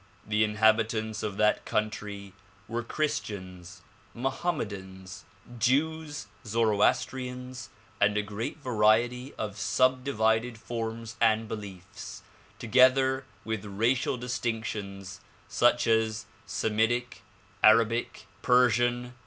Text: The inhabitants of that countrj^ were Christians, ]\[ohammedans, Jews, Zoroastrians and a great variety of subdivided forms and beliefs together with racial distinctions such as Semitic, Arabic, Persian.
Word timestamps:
The 0.25 0.43
inhabitants 0.43 1.21
of 1.21 1.37
that 1.37 1.63
countrj^ 1.63 2.31
were 2.67 2.81
Christians, 2.81 3.83
]\[ohammedans, 4.15 5.25
Jews, 5.59 6.25
Zoroastrians 6.43 7.69
and 8.01 8.17
a 8.17 8.23
great 8.23 8.57
variety 8.57 9.35
of 9.35 9.59
subdivided 9.59 10.57
forms 10.57 11.17
and 11.21 11.47
beliefs 11.47 12.23
together 12.57 13.25
with 13.45 13.63
racial 13.63 14.17
distinctions 14.17 15.21
such 15.47 15.85
as 15.85 16.25
Semitic, 16.47 17.21
Arabic, 17.63 18.25
Persian. 18.41 19.13